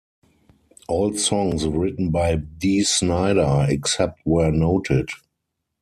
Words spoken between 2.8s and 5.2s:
Snider, except where noted.